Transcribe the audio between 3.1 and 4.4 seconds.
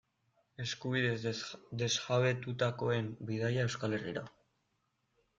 bidaia Euskal Herrira.